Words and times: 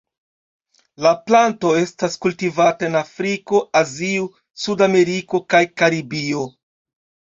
La 1.05 1.11
planto 1.31 1.73
estas 1.83 2.17
kultivata 2.27 2.89
en 2.91 2.99
Afriko, 3.03 3.63
Azio, 3.85 4.29
Sudameriko 4.67 5.47
kaj 5.57 5.67
Karibio. 5.81 6.47